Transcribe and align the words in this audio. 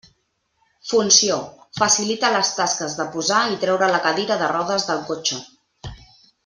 Funció: 0.91 1.35
facilita 1.81 2.33
les 2.37 2.51
tasques 2.61 2.97
de 3.03 3.07
posar 3.17 3.45
i 3.57 3.61
treure 3.65 3.93
la 3.95 4.03
cadira 4.09 4.43
de 4.45 4.53
rodes 4.57 4.89
del 4.93 5.09
cotxe. 5.13 5.43